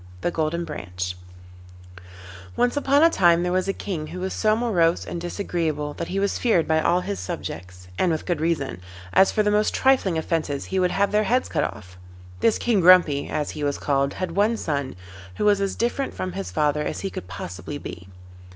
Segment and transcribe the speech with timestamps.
[0.21, 1.15] THE GOLDEN BRANCH
[2.55, 6.07] Once upon a time there was a King who was so morose and disagreeable that
[6.07, 8.81] he was feared by all his subjects, and with good reason,
[9.13, 11.99] as for the most trifling offences he would have their heads cut off.
[12.39, 14.95] This King Grumpy, as he was called, had one son,
[15.35, 18.07] who was as different from his father as he could possibly be.